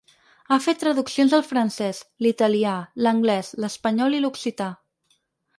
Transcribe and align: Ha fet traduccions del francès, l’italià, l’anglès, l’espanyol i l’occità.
Ha 0.53 0.57
fet 0.67 0.79
traduccions 0.83 1.35
del 1.35 1.43
francès, 1.49 2.01
l’italià, 2.27 2.73
l’anglès, 3.07 3.55
l’espanyol 3.65 4.21
i 4.21 4.23
l’occità. 4.25 4.73